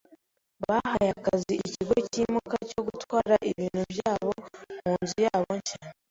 Bahaye 0.63 1.07
akazi 1.17 1.53
ikigo 1.67 1.95
cyimuka 2.11 2.55
cyo 2.69 2.81
gutwara 2.87 3.35
ibintu 3.51 3.81
byabo 3.91 4.29
munzu 4.83 5.17
yabo 5.25 5.51
nshya. 5.59 5.77